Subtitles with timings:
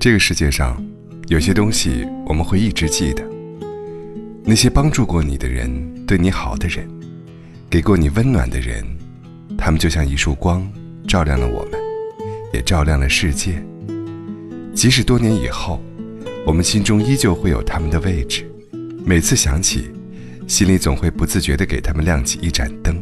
[0.00, 0.82] 这个世界上，
[1.28, 3.22] 有些东西我们会一直记得。
[4.42, 5.70] 那些帮助过你的人，
[6.06, 6.88] 对你好的人，
[7.68, 8.82] 给过你温暖的人，
[9.58, 10.66] 他们就像一束光，
[11.06, 11.78] 照亮了我们，
[12.50, 13.62] 也照亮了世界。
[14.74, 15.78] 即使多年以后，
[16.46, 18.50] 我们心中依旧会有他们的位置。
[19.04, 19.90] 每次想起，
[20.46, 22.96] 心里总会不自觉地给他们亮起一盏灯。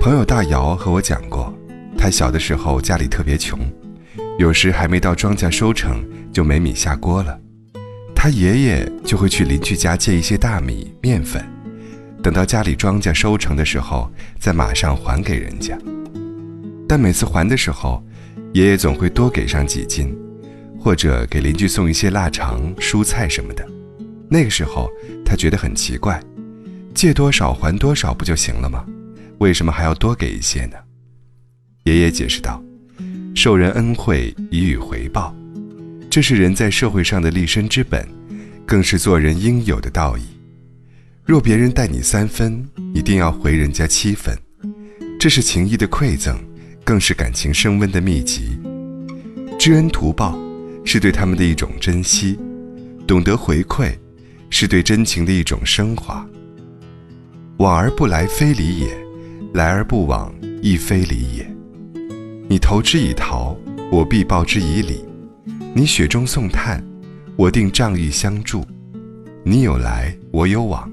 [0.00, 1.52] 朋友大姚和我讲过，
[1.98, 3.58] 他小的时候家里特别穷。
[4.36, 7.38] 有时还没到庄稼收成，就没米下锅了。
[8.14, 11.44] 他爷爷就会去邻居家借一些大米、面粉，
[12.22, 14.10] 等到家里庄稼收成的时候，
[14.40, 15.78] 再马上还给人家。
[16.88, 18.02] 但每次还的时候，
[18.54, 20.16] 爷爷总会多给上几斤，
[20.80, 23.64] 或者给邻居送一些腊肠、蔬菜什么的。
[24.28, 24.90] 那个时候，
[25.24, 26.20] 他觉得很奇怪，
[26.92, 28.84] 借多少还多少不就行了吗？
[29.38, 30.76] 为什么还要多给一些呢？
[31.84, 32.63] 爷爷解释道。
[33.34, 35.34] 受人恩惠以予回报，
[36.08, 38.06] 这是人在社会上的立身之本，
[38.64, 40.22] 更是做人应有的道义。
[41.24, 44.38] 若别人待你三分，一定要回人家七分，
[45.18, 46.38] 这是情谊的馈赠，
[46.84, 48.56] 更是感情升温的秘籍。
[49.58, 50.38] 知恩图报，
[50.84, 52.38] 是对他们的一种珍惜；
[53.04, 53.92] 懂得回馈，
[54.48, 56.24] 是对真情的一种升华。
[57.56, 58.88] 往而不来，非礼也；
[59.54, 60.32] 来而不往，
[60.62, 61.53] 亦非礼也。
[62.46, 63.56] 你投之以桃，
[63.90, 65.02] 我必报之以李；
[65.74, 66.84] 你雪中送炭，
[67.36, 68.62] 我定仗义相助。
[69.42, 70.90] 你有来，我有往，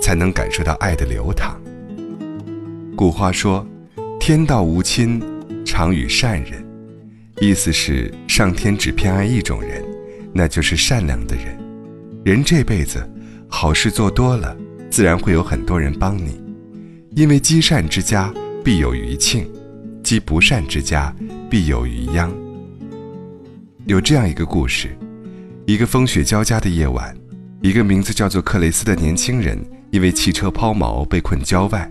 [0.00, 1.56] 才能感受到爱的流淌。
[2.96, 3.64] 古话说
[4.18, 5.22] ：“天道无亲，
[5.64, 6.64] 常与善人。”
[7.40, 9.84] 意思是上天只偏爱一种人，
[10.32, 11.56] 那就是善良的人。
[12.24, 13.08] 人这辈子
[13.46, 14.56] 好事做多了，
[14.90, 16.40] 自然会有很多人帮你，
[17.14, 19.48] 因为积善之家必有余庆。
[20.12, 21.10] 积不善之家，
[21.48, 22.30] 必有余殃。
[23.86, 24.94] 有这样一个故事：
[25.64, 27.16] 一个风雪交加的夜晚，
[27.62, 29.58] 一个名字叫做克雷斯的年轻人
[29.90, 31.88] 因为汽车抛锚被困郊外。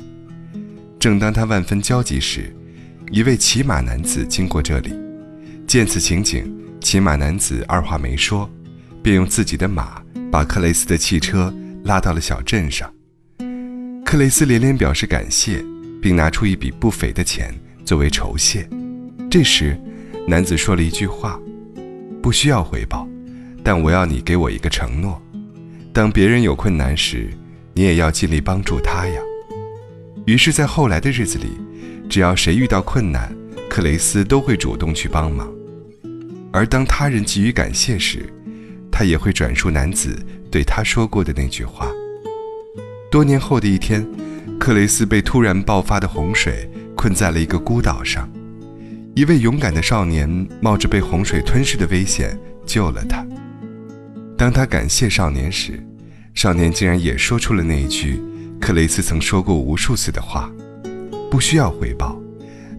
[1.00, 2.56] 正当他万分焦急时，
[3.10, 4.94] 一位骑马男子经过这里。
[5.66, 8.48] 见此情景，骑马男子二话没说，
[9.02, 10.00] 便用自己的马
[10.32, 11.52] 把克雷斯的汽车
[11.86, 12.88] 拉到了小镇上。
[14.06, 15.66] 克雷斯连连表示感谢，
[16.00, 17.52] 并拿出一笔不菲的钱。
[17.92, 18.66] 作为酬谢，
[19.30, 19.78] 这时，
[20.26, 21.38] 男子说了一句话
[22.24, 23.06] ：“不需要回报，
[23.66, 25.22] 但我要你给我一个承诺，
[25.92, 27.30] 当别人有困难时，
[27.74, 29.22] 你也要尽力帮助他呀。”
[30.26, 31.48] 于是，在后来的日子里，
[32.10, 33.30] 只要谁遇到困难，
[33.70, 35.54] 克雷斯都会主动去帮忙。
[36.54, 38.26] 而当他人给予感谢时，
[38.90, 40.18] 他也会转述男子
[40.50, 41.92] 对他说过的那句话。
[43.12, 44.08] 多年后的一天，
[44.58, 46.66] 克雷斯被突然爆发的洪水。
[47.02, 48.30] 困在了一个孤岛上，
[49.16, 50.30] 一位勇敢的少年
[50.62, 53.26] 冒着被洪水吞噬的危险救了他。
[54.38, 55.84] 当他感谢少年时，
[56.36, 58.22] 少年竟然也说出了那一句
[58.60, 60.48] 克雷斯曾说过无数次的话
[61.32, 62.22] ：“不需要回报，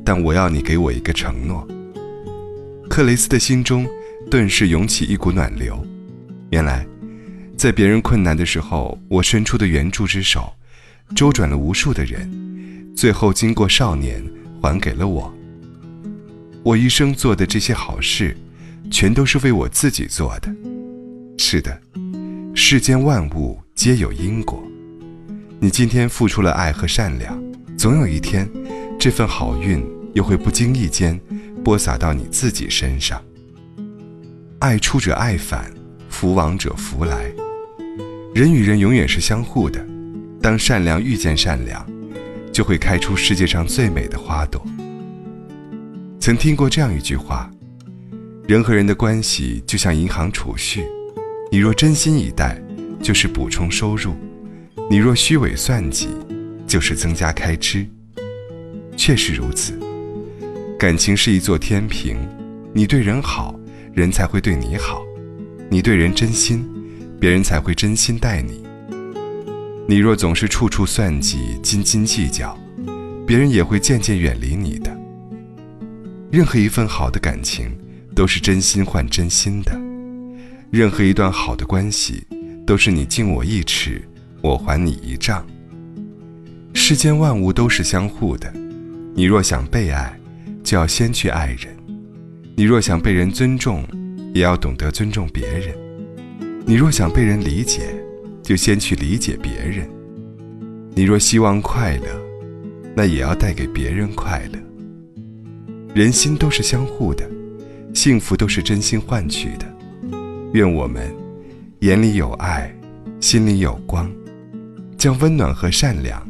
[0.04, 1.66] 但我要你给我一个承诺。”
[2.88, 3.84] 克雷斯的心中
[4.30, 5.84] 顿时涌起一股暖流。
[6.50, 6.86] 原来，
[7.56, 10.52] 在别人困难的时候，我伸出的援助之手，
[11.16, 12.51] 周转了无数的人。
[12.94, 14.24] 最后，经过少年
[14.60, 15.32] 还给了我。
[16.62, 18.36] 我一生做的这些好事，
[18.90, 20.54] 全都是为我自己做的。
[21.38, 21.80] 是的，
[22.54, 24.62] 世间万物皆有因果。
[25.58, 27.42] 你今天付出了爱和善良，
[27.76, 28.48] 总有一天，
[28.98, 31.18] 这份好运又会不经意间
[31.64, 33.20] 播撒到你自己身上。
[34.60, 35.72] 爱出者爱返，
[36.08, 37.32] 福往者福来。
[38.34, 39.84] 人与人永远是相互的。
[40.40, 41.91] 当善良遇见善良。
[42.52, 44.64] 就会开出世界上最美的花朵。
[46.20, 47.50] 曾听过这样一句话：
[48.46, 50.84] 人和人的关系就像银行储蓄，
[51.50, 52.62] 你若真心以待，
[53.02, 54.12] 就是补充收入；
[54.90, 56.08] 你若虚伪算计，
[56.66, 57.86] 就是增加开支。
[58.96, 59.72] 确实如此，
[60.78, 62.16] 感情是一座天平，
[62.74, 63.58] 你对人好，
[63.94, 65.02] 人才会对你好；
[65.70, 66.64] 你对人真心，
[67.18, 68.62] 别人才会真心待你。
[69.88, 72.56] 你若总是处处算计、斤斤计较，
[73.26, 74.96] 别人也会渐渐远离你的。
[76.30, 77.76] 任何一份好的感情，
[78.14, 79.72] 都是真心换真心的；
[80.70, 82.24] 任何一段好的关系，
[82.64, 84.00] 都是你敬我一尺，
[84.40, 85.44] 我还你一丈。
[86.72, 88.50] 世间万物都是相互的，
[89.14, 90.16] 你若想被爱，
[90.62, 91.74] 就要先去爱人；
[92.56, 93.84] 你若想被人尊重，
[94.32, 95.74] 也要懂得尊重别人；
[96.64, 97.94] 你若想被人理解，
[98.42, 99.88] 就先去理解别人。
[100.94, 102.20] 你若希望快乐，
[102.94, 104.58] 那也要带给别人快乐。
[105.94, 107.28] 人心都是相互的，
[107.94, 109.66] 幸福都是真心换取的。
[110.52, 111.14] 愿我们
[111.80, 112.74] 眼里有爱，
[113.20, 114.10] 心里有光，
[114.98, 116.22] 将温暖和善良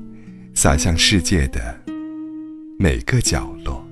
[0.55, 1.76] 洒向世界的
[2.79, 3.85] 每个角落。